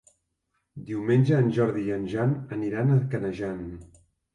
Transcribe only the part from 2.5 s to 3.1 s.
aniran a